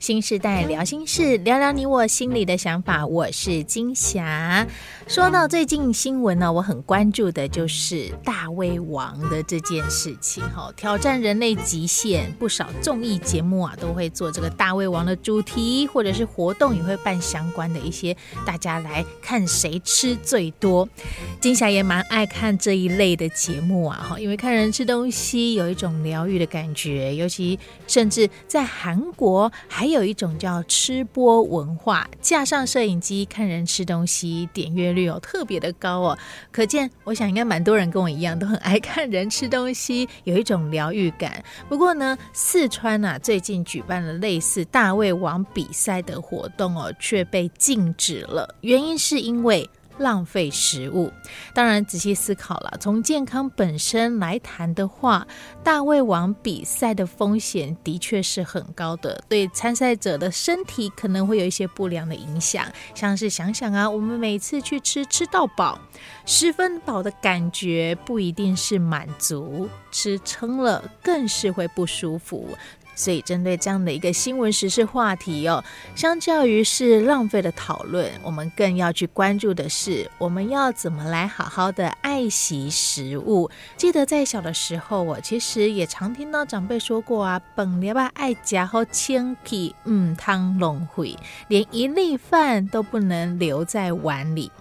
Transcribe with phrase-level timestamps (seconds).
[0.00, 3.06] 新时代聊心事，聊聊你我心里的想法。
[3.06, 4.66] 我是金霞。
[5.06, 10.42] 说到最近新闻呢，我很关注的就是大胃王的这件事情。
[10.54, 20.88] 哈，挑战人类极限，不少综艺节目啊都会做这个大胃王的主题，或者是活动也会办相关的一些，大家来看谁吃最多。
[21.42, 29.89] 金霞也蛮爱看这一类的节目啊，哈，因为看人吃东西有一种疗愈的感觉，尤其甚至在韩国还。
[29.90, 36.18] 有一种叫吃播文化，架上摄影机看人吃东西，点阅率哦特别的高哦，
[36.50, 41.42] 可见我想应该蛮多人跟我一样都很爱看人吃东西，有一种疗愈感。
[41.68, 49.68] 不过呢，四川啊最近举办了类似大胃王比赛的活动哦，却被禁止了，原因是因为。
[50.00, 51.12] 浪费食物，
[51.54, 52.72] 当然仔细思考了。
[52.80, 55.26] 从健康本身来谈的话，
[55.62, 62.64] 大胃王比赛的风险的确是很高的，对参赛者的身体可能会有一些不良的影响。
[62.94, 65.78] 像是想想啊，我们每次去吃吃到饱，
[66.24, 72.56] 十分饱的感觉不一定是满足，吃撑了更是会不舒服。
[73.00, 83.50] 所以，针对这样的一个新闻时事话题哦，相较于是浪费的讨论，我们更要去关注的是，我们要怎么来好好的爱惜食物。
[83.78, 91.16] 记得在小的时候，我其实也常听到长辈说过啊，本来吧爱夹好千皮，嗯，汤龙会
[91.48, 94.52] 连一粒饭都不能留在碗里。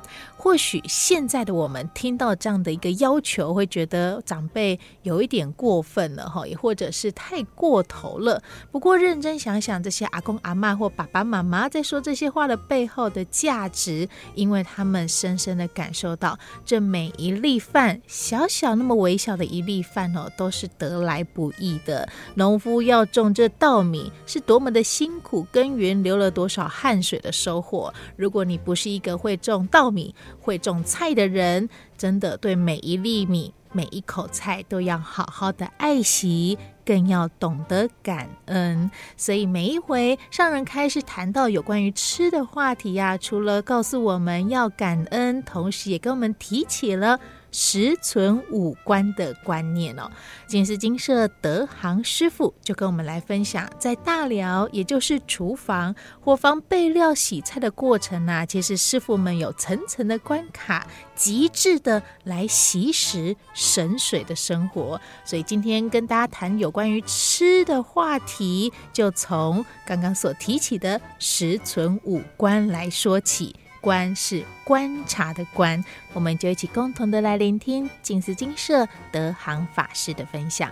[0.41, 8.41] 或许现在的我们听到这样的一个要求，会觉得长辈有一点过分了哈，也或者是太过头了。
[8.71, 22.07] 不过认真想想，这些阿公阿嬷或爸爸妈妈在说这些话的背后的价值，因为他们深深的感受到，这每一粒饭，小小那么微小的一粒饭哦，都是得来不易的。
[22.35, 27.93] 农夫要种这稻米，是多么的辛苦耕耘，流了多少汗水的收获。
[28.15, 38.89] 如果你不是一个会种稻米，会种菜的人，真的对每一粒米、每一口菜都要好好的爱惜，更要懂得感恩。
[39.15, 47.19] 所以每一回上人开始谈到有关于吃的话题呀、除了告诉我们要感恩，同时也跟我们提起了。
[47.51, 50.09] 食存五观的观念哦，
[50.47, 64.99] 金丝精舍德行师傅就跟我们来分享，在大寮，也就是厨房、伙房备料、洗菜的过程啊，其实师傅们有层层的关卡，极致的来习食神水的生活。
[65.25, 73.55] 所以今天跟大家谈有关于吃的话题，就从刚刚所提起的食存五观来说起。
[73.81, 80.69] 观是观察的观，我们就一起共同的来聆听金丝精舍德行法师的分享。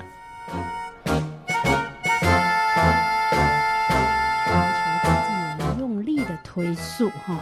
[1.06, 1.16] 全
[4.74, 4.92] 球
[5.26, 7.40] 经济用力的推素哈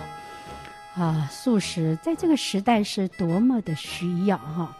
[0.95, 4.75] 啊，素食在这个时代是多么的需要哈。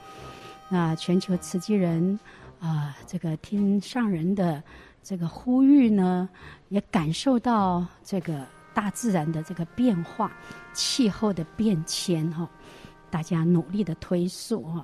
[0.70, 2.20] 那全球慈济人
[2.60, 4.64] 啊，这个听上人的
[5.04, 6.30] 这个呼吁呢，
[6.70, 8.46] 也感受到这个。
[8.76, 10.32] 大自然的这个变化，
[10.74, 12.48] 气候的变迁，哈，
[13.10, 14.84] 大家努力的推素，哈。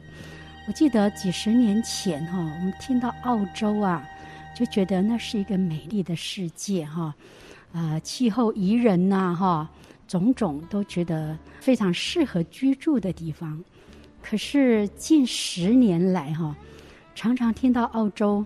[0.68, 4.02] 我记得几十年前，哈，我们听到澳洲啊，
[4.56, 7.14] 就觉得那是一个美丽的世界，哈，
[7.74, 9.70] 啊，气候宜人呐，哈，
[10.08, 13.62] 种种都觉得非常适合居住的地方。
[14.22, 16.56] 可是近十年来，哈，
[17.14, 18.46] 常常听到澳洲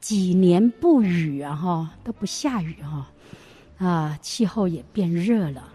[0.00, 3.10] 几年不雨啊，哈，都不下雨，哈。
[3.78, 5.72] 啊气候也变热了。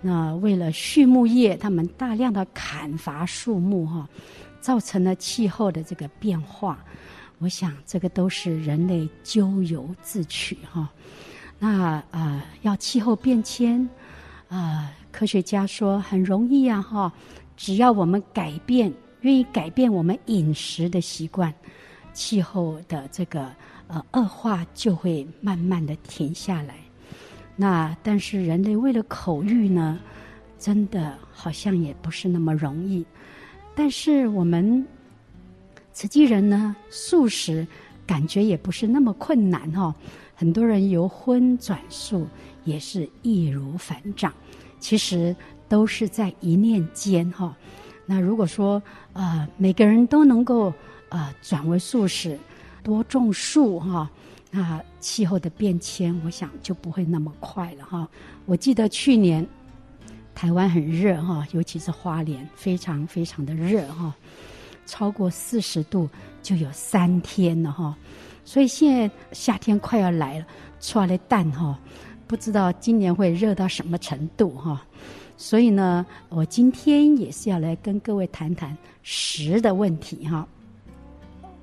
[0.00, 4.08] 那为了畜牧业，他们大量的砍伐树木，哈，
[4.60, 6.84] 造成了气候的这个变化。
[7.38, 10.88] 我想，这个都是人类咎由自取，哈。
[11.58, 13.88] 那啊，要气候变迁，
[14.48, 17.12] 啊，科学家说很容易啊，哈，
[17.56, 21.52] 只要我们改变，愿意改变我们饮食的习惯，
[22.12, 23.50] 气候的这个
[23.88, 26.76] 呃恶化就会慢慢的停下来。
[27.56, 29.98] 那但是人类为了口欲呢，
[30.58, 33.06] 真的好像也不是那么容易。
[33.76, 34.84] 但是我们
[35.92, 37.66] 慈济人呢，素食
[38.06, 39.94] 感觉也不是那么困难哈、哦。
[40.34, 42.26] 很多人由荤转素
[42.64, 44.32] 也是易如反掌，
[44.80, 45.34] 其实
[45.68, 47.54] 都是在一念间哈、哦。
[48.04, 50.72] 那如果说呃每个人都能够
[51.08, 52.36] 呃转为素食，
[52.82, 54.10] 多种树哈。
[54.56, 58.08] 那气候的变迁，我想就不会那么快了哈。
[58.46, 59.44] 我记得去年
[60.32, 64.14] 台湾很热哈，尤其是花莲，非常非常的热哈，
[64.86, 66.08] 超过四十度
[66.40, 67.96] 就有三天了哈。
[68.44, 70.46] 所以现在夏天快要来了，
[70.80, 71.76] 出来的蛋哈，
[72.28, 74.80] 不知道今年会热到什么程度哈。
[75.36, 80.46] 所以呢，我今天也是要来跟各位谈谈食的问题哈。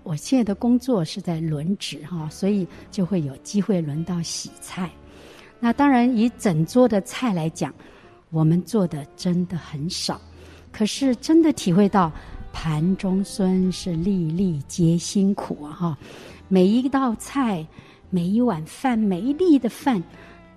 [0.03, 4.89] 我现在的工作是在轮值哈，所以就会有机会轮到洗菜。
[5.59, 7.71] 那当然，以整桌的菜来讲，
[8.31, 10.19] 我们做的真的很少。
[10.71, 12.12] 可是真的体会到
[12.51, 15.71] 盘中餐是粒粒皆辛苦啊！
[15.71, 15.98] 哈，
[16.48, 17.65] 每一道菜、
[18.09, 20.01] 每一碗饭、每一粒的饭，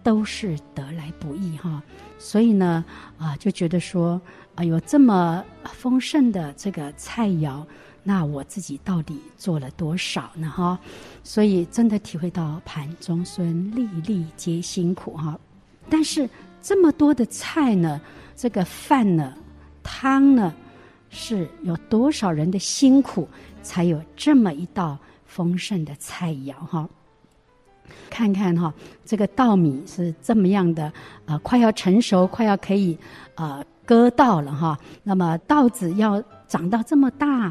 [0.03, 1.83] 都是得来不易哈。
[2.19, 2.85] 所以呢，
[3.19, 4.19] 啊，就觉得说
[4.55, 7.63] 啊，有这么丰盛的这个菜肴。
[8.07, 10.47] 那我自己到底做了多少呢？
[10.51, 10.79] 哈，
[11.23, 15.41] 所以真的体会到盘中飧，粒粒皆辛苦哈。
[15.89, 16.29] 但是
[16.61, 17.99] 这么多的菜呢，
[18.37, 19.35] 这个饭呢，
[19.83, 20.55] 汤呢，
[21.09, 23.27] 是有多少人的辛苦，
[23.63, 26.87] 才有这么一道丰盛的菜肴哈？
[28.11, 28.73] 看看哈，
[29.07, 30.93] 这个稻米是这么样的，
[31.25, 32.99] 呃，快要成熟，快要可以
[33.37, 34.79] 呃割稻了哈。
[35.03, 37.51] 那么稻子要长到这么大。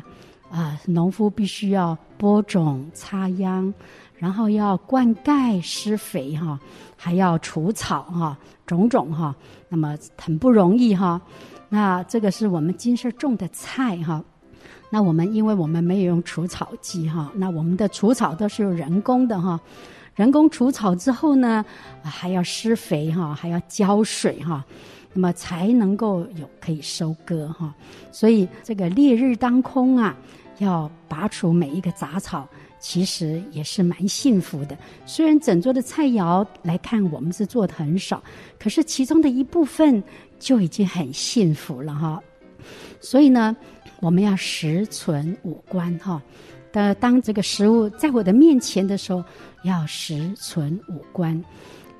[0.54, 3.74] 啊，农夫必须要播种、插秧，
[4.16, 6.60] 然后要灌溉、施肥哈，
[6.96, 9.36] 还要除草哈，种种哈，
[9.68, 11.20] 那么很不容易哈。
[11.70, 14.24] 那这个是我们今生种的菜哈。
[14.92, 19.60] 那我们因为我们没有用除草剂哈，那我们的除草都是用人工的哈。
[20.14, 21.66] 人工除草之后呢，
[22.04, 24.64] 还要施肥哈，还要浇水哈，
[25.14, 27.74] 那么才能够有可以收割哈。
[28.12, 30.16] 所以这个烈日当空啊。
[30.60, 32.48] 要拔除每一个杂草，
[32.80, 34.78] 其实也是蛮幸福的。
[35.06, 38.22] 虽然整桌的菜肴来看，我们是做的很少，
[38.60, 40.04] 可是其中的一部分
[40.38, 42.22] 就已经很幸福了哈。
[43.02, 43.56] 所以呢，
[44.00, 46.22] 我们要食存五观哈。
[46.72, 49.24] 的当这个食物在我的面前的时候，
[49.64, 51.44] 要食存五观。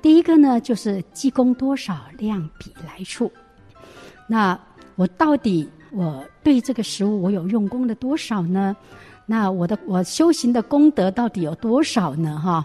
[0.02, 3.30] 第一个呢，就是济公多少，量比来处。
[4.26, 4.58] 那
[4.96, 5.68] 我到底？
[5.94, 8.76] 我对这个食物，我有用功的多少呢？
[9.26, 12.38] 那我的我修行的功德到底有多少呢？
[12.38, 12.64] 哈，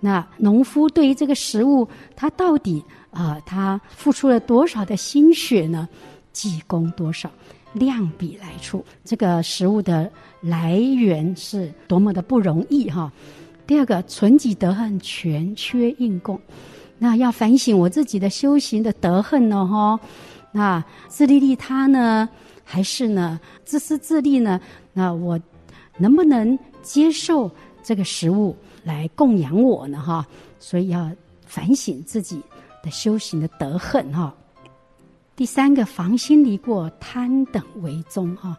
[0.00, 1.86] 那农夫对于这个食物，
[2.16, 5.88] 他到底啊、他付出了多少的心血呢？
[6.32, 7.28] 积功多少，
[7.72, 10.08] 量比来处，这个食物的
[10.40, 13.10] 来源是多么的不容易哈。
[13.66, 16.40] 第二个，存己德恨，全缺应供，
[16.96, 19.66] 那要反省我自己的修行的德恨呢？
[19.66, 20.00] 哈，
[20.52, 22.28] 那自利利他呢？
[22.70, 24.60] 还是呢，自私自利呢？
[24.92, 25.40] 那我
[25.96, 27.50] 能不能接受
[27.82, 28.54] 这个食物
[28.84, 29.98] 来供养我呢？
[29.98, 30.26] 哈，
[30.60, 31.10] 所以要
[31.46, 32.42] 反省自己
[32.82, 34.34] 的修行的德恨哈。
[35.38, 38.56] 第三个，防心离过，贪等为宗哈。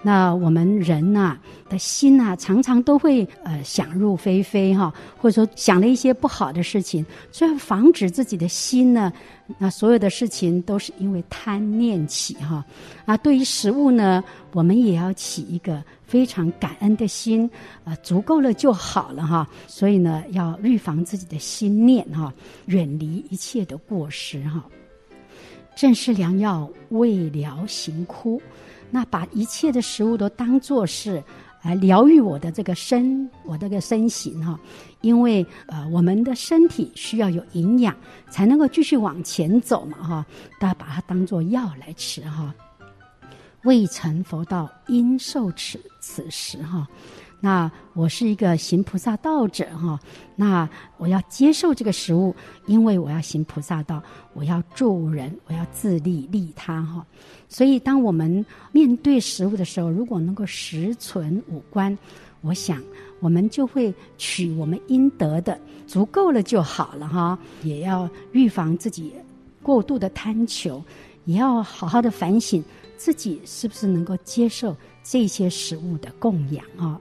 [0.00, 9.12] 那我们人呐、啊、的心呐、啊，常常都会呃想入非非哈，或者说想了一些不好的事情，所以防止自己的心呢，
[9.58, 12.64] 那所有的事情都是因为贪念起哈。
[13.06, 14.22] 啊，对于食物呢，
[14.52, 17.50] 我们也要起一个非常感恩的心，
[17.82, 19.44] 啊，足够了就好了哈。
[19.66, 22.32] 所以呢，要预防自己的心念哈，
[22.66, 24.64] 远离一切的过失哈。
[25.80, 28.38] 正是良药，为疗行枯。
[28.90, 31.24] 那把一切的食物都当作是
[31.62, 34.60] 来疗愈我的这个身，我这个身形哈，
[35.00, 37.96] 因为呃我们的身体需要有营养，
[38.28, 40.26] 才能够继续往前走嘛哈，
[40.58, 42.54] 大家把它当作药来吃哈。
[43.62, 46.86] 未成佛道，应受此此食哈。
[47.42, 49.98] 那我是一个行菩萨道者哈，
[50.36, 50.68] 那
[50.98, 54.02] 我要接受这个食物，因为我要行菩萨道，
[54.34, 57.04] 我要助人，我要自利利他哈。
[57.48, 61.96] 所以，当我们面对食物的时候，如果能够食存五观，
[62.42, 62.82] 我想
[63.20, 67.38] 我们就会取我们应得的，足够了就好了哈。
[67.62, 69.14] 也要预防自己
[69.62, 70.82] 过度的贪求，
[71.24, 72.62] 也要好好的反省
[72.98, 77.00] 自己是不是能够接受这些食物的供养哈。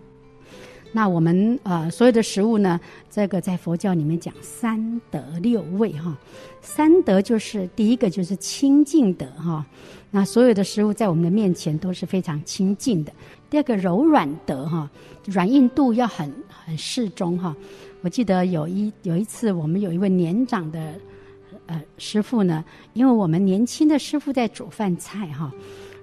[0.92, 2.80] 那我们呃所有的食物呢，
[3.10, 6.18] 这个在佛教里面讲三德六味哈。
[6.62, 9.66] 三德就是第一个就是清净德哈。
[10.12, 13.14] 那所有的食物在我们的面前都是非常清净的。
[13.50, 14.90] 第二个柔软德哈，
[15.26, 16.34] 软硬度要很
[16.66, 17.56] 很适中哈。
[18.02, 20.96] 我记得有一有一次我们有一位年长的
[21.68, 25.52] 呃师傅呢，因为我们年轻的师傅在煮饭菜哈。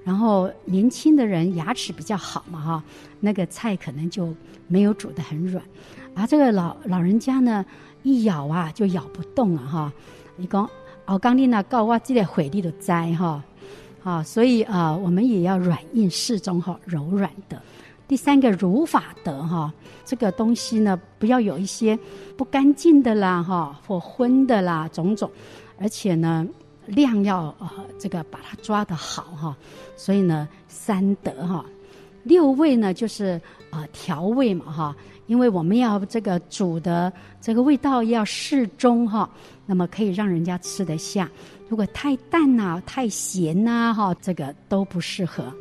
[0.07, 2.85] 然后年轻的人牙齿比较好嘛哈，
[3.19, 4.33] 那个菜可能就
[4.69, 5.61] 没有煮得很软，
[6.15, 7.67] 而这个老老人家呢，
[8.05, 9.93] 一咬啊就咬不动了哈。
[10.37, 10.71] 你讲
[11.07, 13.43] 熬刚力呢，告哇这个火力都栽哈，
[14.05, 17.61] 啊，所以啊，我们也要软硬适中哈，柔软的。
[18.07, 19.73] 第三个如法得哈，
[20.05, 21.99] 这个东西呢，不要有一些
[22.37, 25.29] 不干净的啦哈，或荤的啦种种，
[25.81, 26.47] 而且呢
[26.87, 29.57] 量要呃这个把它抓得好哈。
[29.97, 31.65] 所以呢三得哈，
[32.23, 33.41] 六味呢就是
[33.71, 39.29] 呃调味嘛哈，因为我们要这个煮的这个味道要适中哈，
[39.65, 41.31] 那么可以让人家吃得下。
[41.69, 45.53] 如果太淡呐、太咸呐、哈，这个都不适合。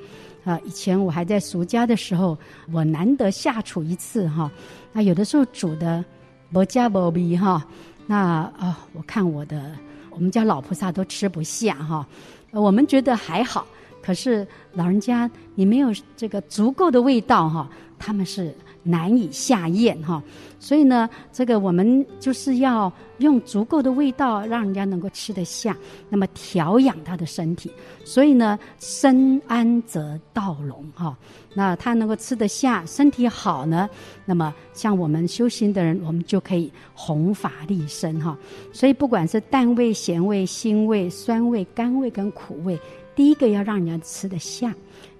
[0.43, 2.37] 啊，以前我还在俗家的时候，
[2.71, 4.51] 我难得下厨一次哈。
[4.93, 6.05] 那有的时候煮的
[6.51, 7.65] 不加不味哈，
[8.05, 9.71] 那啊，我看我的
[10.15, 12.07] 我们家老菩萨都吃不下哈。
[12.51, 13.67] 我们觉得还好，
[14.01, 17.69] 可是老人家你没有这个足够的味道哈，
[17.99, 18.51] 他们是。
[18.87, 20.21] 难以下咽哈，
[20.59, 25.75] 所以呢，这个我们就是要用足够的味道，让人家能够吃得下，
[26.07, 27.71] 那么调养他的身体。
[28.03, 31.17] 所以呢，身安则道隆哈，
[31.55, 33.89] 那他能够吃得下，身体好呢，
[34.23, 38.37] 那么像我们修行的人，我们就可以弘法利生哈。
[38.71, 42.79] 所以不管是淡味、咸味、辛味、酸味、甘味跟苦味，
[43.15, 44.71] 第一个要让人家吃得下。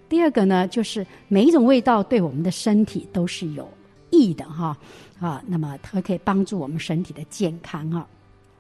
[0.08, 3.68] 第二个呢，就是每一种味道对我们的身体都是有
[4.12, 4.78] 益的哈
[5.20, 8.08] 啊，那么它可以帮助我们身体的健康哈。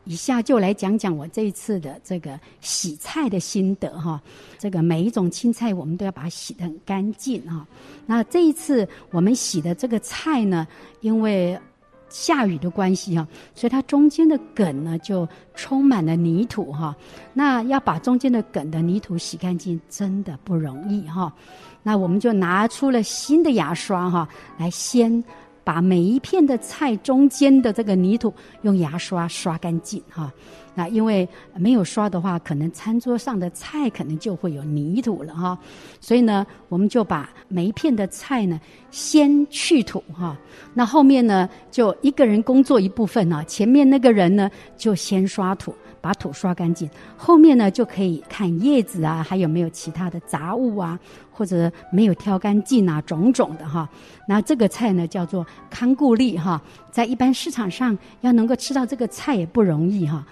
[0.07, 4.21] 以下就来讲讲我这一次的这个洗菜的心得哈。
[4.59, 7.65] 这个每一种青菜我们都要把它洗得很干净哈。
[8.05, 10.67] 那这一次我们洗的这个菜呢，
[11.01, 11.59] 因为
[12.17, 16.95] 下雨的关系哈，所以它中间的梗呢就充满了泥土哈。
[17.33, 21.33] 那要把中间的梗的泥土洗干净，真的不容易哈。
[21.83, 24.25] 那我们就拿出了新的牙刷哈，
[24.57, 25.21] 来先
[25.61, 30.31] 把每一片的菜中间的这个泥土用牙刷刷干净哈。
[30.73, 35.57] 那因为没有刷的话，可能餐桌上的菜可能就会有泥土了哈。
[35.99, 38.59] 所以呢，我们就把每一片的菜呢
[38.91, 40.37] 先去土哈。
[40.73, 43.43] 那后面呢，就一个人工作一部分啊。
[43.43, 46.89] 前面那个人呢，就先刷土，把土刷干净。
[47.15, 50.99] 后面呢，就可以看叶子啊，还有没有其他的杂物啊，
[51.31, 53.87] 或者没有挑干净啊，种种的哈。
[54.27, 56.61] 那这个菜呢，叫做康固力哈。
[56.91, 60.25] 在一般市场上要能够吃到这个菜也不容易哈。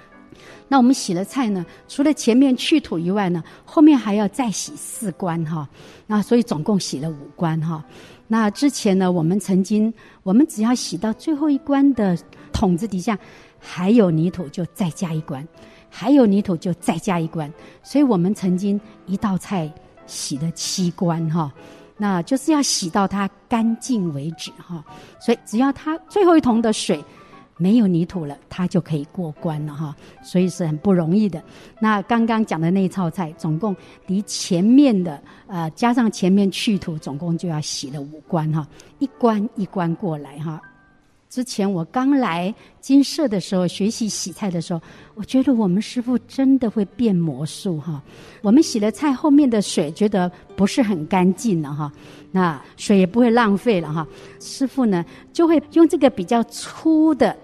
[0.68, 5.68] 那我们洗了菜呢，除了前面去土以外呢，后面还要再洗四关哈。
[6.08, 7.84] 那所以总共洗了五关哈。
[8.28, 12.18] 那之前呢，我们曾经，我们只要洗到最后一关的
[12.52, 13.18] 桶子底下
[13.60, 15.44] 还有泥土，就再加一关；
[15.90, 17.52] 还有泥土就再加一关。
[17.84, 19.72] 所以我们曾经一道菜
[20.08, 21.52] 洗了七关哈。
[21.98, 24.84] 那就是要洗到它干净为止哈。
[25.20, 27.04] 所以只要它最后一桶的水。
[27.58, 31.42] 没有泥土了，它就可以过关了哈，所以是很不容易的。
[31.80, 33.76] 那刚刚讲的那一套菜，总共
[34.08, 38.68] 离前面的呃加上前面去土，总共就要洗了五关哈，
[39.00, 40.62] 一关一关过来哈。
[41.34, 44.80] 之前我刚来金色的时候，学习洗菜的时候，
[45.16, 48.00] 我觉得我们师傅真的会变魔术哈。
[48.44, 51.92] 我们洗了菜后面的水，觉得不是很干净了哈。
[52.32, 54.08] 那水也不会浪费了哈，
[54.40, 57.36] 师傅呢就会用这个比较粗的、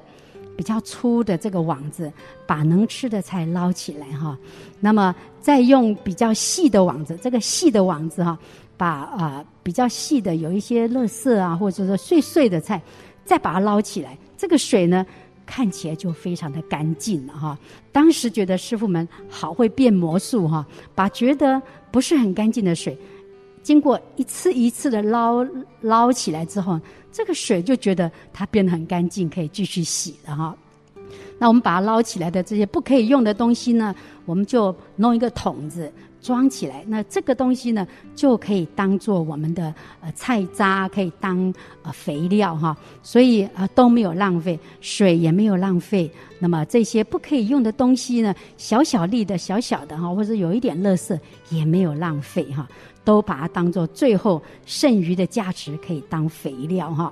[0.56, 2.14] 比较粗的这个网子，
[2.46, 4.38] 把能吃的菜捞起来哈。
[4.80, 8.38] 那么再用比较细的网子，这个细的网子哈，
[8.78, 12.80] 把啊、比较细的有一些垃圾啊，或者说碎碎的菜，
[13.30, 15.06] 再把它捞起来，这个水呢
[15.46, 17.56] 看起来就非常的干净了哈。
[17.92, 22.98] 当时觉得师傅们好会变魔术哈，把觉得不是很干净的水。
[23.62, 25.46] 经过一次一次的捞
[25.82, 26.82] 捞起来之后，
[27.12, 30.58] 这个水就觉得它变得很干净，可以继续洗了哈。
[31.38, 33.94] 那我们把它捞起来的这些不可以用的东西呢，
[34.26, 36.84] 我们就弄一个桶子装起来。
[36.88, 42.76] 那这个东西呢，就可以当做我们的呃菜渣，可以当呃肥料哈。
[43.02, 46.12] 所以啊、呃、都没有浪费，水也没有浪费。
[46.40, 51.18] 那么这些不可以用的东西呢，小小粒的小小的哈，或者有一点垃圾
[51.50, 52.68] 也没有浪费哈。
[53.06, 57.12] 都把它当做最后剩余的价值，可以当肥料哈。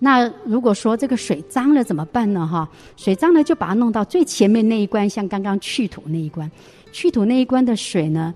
[0.00, 2.46] 那如果说这个水脏了怎么办呢？
[2.46, 6.48] 哈，水脏了就把它弄到最前面那一关，像刚刚去土那一关，
[6.92, 8.32] 去土那一关的水呢，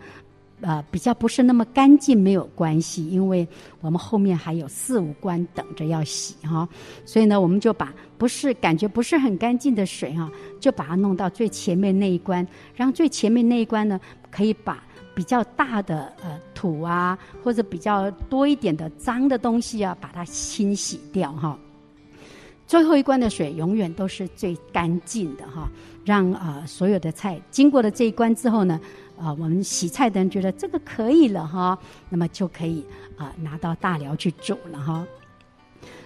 [0.60, 3.46] 呃，比较不是那么干净，没有关系，因为
[3.80, 6.68] 我们后面还有四五关等着要洗哈。
[7.06, 10.28] 所以呢，我们就把不是感觉不是很干净的水哈，
[10.58, 14.00] 就把它弄到最前面那一关，让最前面那一关呢，
[14.30, 14.82] 可以把。
[15.14, 21.58] 比较大的呃土啊，或者比较多一点的脏的东西啊，把它清洗掉哈。
[22.66, 25.70] 最后一关的水永远都是最干净的哈，
[26.04, 28.80] 让啊、所有的菜经过了这一关之后呢，
[29.18, 31.78] 啊、我们洗菜的人觉得这个可以了哈，
[32.08, 32.84] 那么就可以
[33.18, 35.06] 啊、拿到大寮去煮了哈。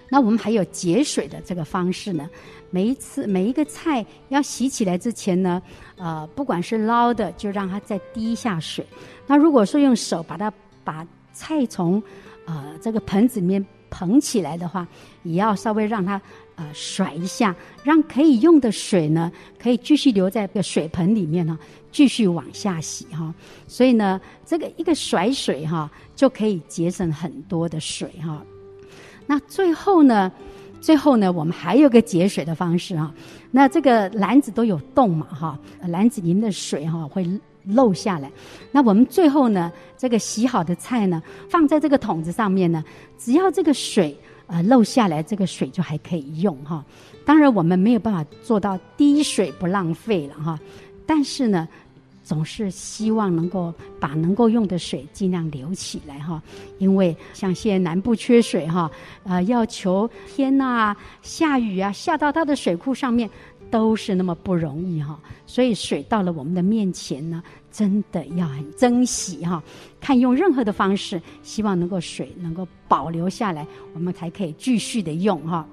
[0.09, 2.29] 那我们还有节水的这个方式呢，
[2.69, 5.61] 每一次每一个菜要洗起来之前呢，
[5.97, 8.85] 呃不管是捞的就让它再滴一下水，
[9.25, 10.51] 那如果说用手把它
[10.83, 12.01] 把菜从
[12.45, 14.87] 呃这个盆子里面捧起来的话，
[15.23, 16.21] 也要稍微让它。
[16.59, 21.55] 呃，甩一下，让可以用的水呢，可以继续留在这个水盆里面呢，
[21.91, 23.31] 继续往下洗哈。
[23.67, 28.43] 所以呢，这个一个甩水哈，就可以节省很多的水哈。
[29.27, 30.31] 那最后呢，
[30.81, 33.13] 最后呢，我们还有个节水的方式哈。
[33.51, 37.29] 那这个篮子都有洞嘛哈，篮子里面的水哈会
[37.65, 38.31] 漏下来。
[38.71, 42.83] 那我们最后呢，这个洗好的菜呢，放在这个桶子上面呢，
[43.19, 44.17] 只要这个水。
[44.49, 46.81] 呃，漏下来这个水就还可以用哈。
[47.25, 50.57] 当然，我们没有办法做到滴水不浪费了哈。
[51.05, 51.67] 但是呢，
[52.27, 56.41] 总是希望能够把能够用的水尽量留起来哈。
[56.77, 58.91] 因为像现在南部缺水哈，
[59.23, 63.29] 呃，要求天呐下雨啊，下到它的水库上面
[63.71, 65.17] 都是那么不容易哈。
[65.45, 67.41] 所以水到了我们的面前呢。
[67.69, 69.61] 真的要很珍惜哈，
[70.01, 75.63] 看用任何的方式，希望能够水能够保留下来，我们才可以继续的用哈。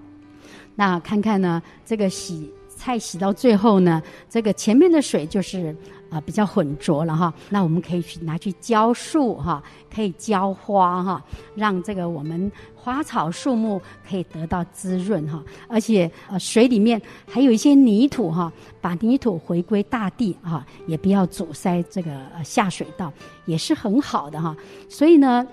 [0.75, 2.52] 那看看呢，这个洗
[2.84, 5.74] 菜洗到最后呢，这个前面的水就是。
[6.10, 9.60] 啊，比较浑浊了哈，那我们可以去拿去浇树哈，
[9.92, 11.24] 可以浇花哈，
[11.56, 22.12] 让这个我们花草树木可以得到滋润哈，而且呃水里面还有一些泥土哈，把泥土回归大地哈，也不要阻塞这个
[22.44, 23.12] 下水道，
[23.44, 24.56] 也是很好的哈。
[24.88, 25.44] 所以呢，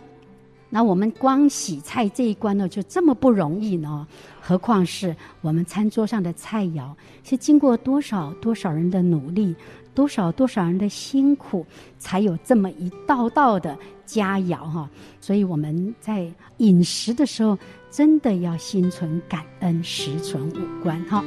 [0.71, 4.07] 那我们光洗菜这一关呢，就这么不容易呢，
[4.39, 6.91] 何况是我们餐桌上的菜肴，
[7.23, 9.55] 是经过多少多少人的努力。
[9.93, 11.65] 多少多少人的辛苦，
[11.99, 14.89] 才有这么一道道的佳肴哈！
[15.19, 17.57] 所以我们在饮食的时候，
[17.89, 21.21] 真的要心存感恩，食存五官哈。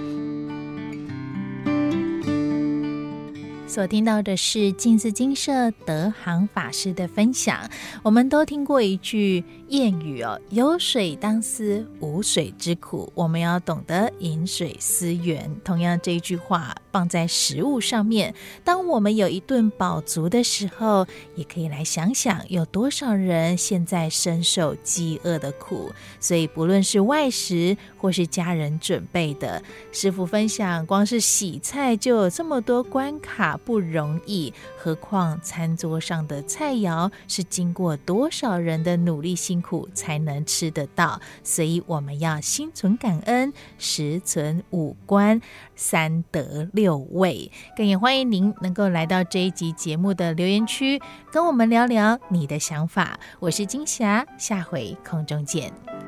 [3.74, 7.68] 所听到的是静思精舍德行法师的分享。
[8.04, 15.50] 我们都听过一句谚语哦：“有水当思无水之苦。”我们要懂得饮水思源。
[15.64, 18.32] 同样，这一句话放在食物上面，
[18.62, 25.90] 当我们有一顿饱足的时候，也可以来想想有多少人现在深受饥饿的苦。
[26.20, 29.60] 所以，不论是外食或是家人准备的，
[29.90, 33.58] 师傅分享，光是洗菜就有这么多关卡。
[33.64, 45.40] 不容易，何况餐桌上的菜肴是经过多少人的努力辛苦才能吃得到，所以我们要心存感恩，食存五官，
[45.74, 47.50] 三得六味。
[47.76, 51.00] 更也欢迎您能够来到这一集节目的留言区，
[51.32, 53.18] 跟我们聊聊你的想法。
[53.40, 56.03] 我是金霞，下回空中见。